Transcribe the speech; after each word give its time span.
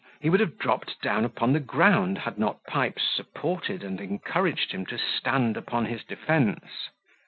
He 0.19 0.31
would 0.31 0.39
have 0.39 0.57
dropped 0.57 0.99
down 1.03 1.25
upon 1.25 1.53
the 1.53 1.59
ground, 1.59 2.17
had 2.17 2.39
not 2.39 2.63
Pipes 2.63 3.03
supported 3.07 3.83
and 3.83 4.01
encouraged 4.01 4.71
him 4.71 4.83
to 4.87 4.97
stand 4.97 5.55
upon 5.55 5.85
his 5.85 6.03
defence. 6.03 6.89